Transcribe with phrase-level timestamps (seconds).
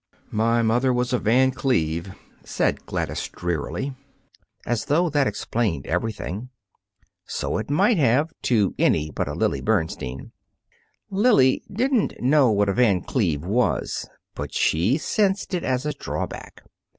[0.31, 3.93] "My mother was a Van Cleve," said Gladys drearily,
[4.65, 6.49] as though that explained everything.
[7.27, 10.31] So it might have, to any but a Lily Bernstein.
[11.11, 16.63] Lily didn't know what a Van Cleve was, but she sensed it as a drawback.